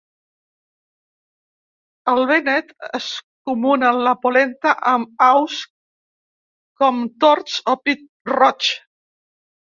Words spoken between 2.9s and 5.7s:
és comuna la polenta amb aus,